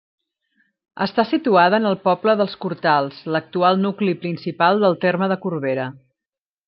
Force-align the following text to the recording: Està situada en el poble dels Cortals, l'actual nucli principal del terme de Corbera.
Està 1.05 1.25
situada 1.31 1.79
en 1.81 1.85
el 1.89 1.97
poble 2.07 2.35
dels 2.39 2.55
Cortals, 2.65 3.19
l'actual 3.35 3.77
nucli 3.83 4.17
principal 4.25 4.83
del 4.87 4.99
terme 5.05 5.29
de 5.35 5.39
Corbera. 5.45 5.87